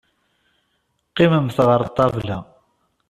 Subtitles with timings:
[1.09, 2.37] Qqimemt ɣer ṭṭabla.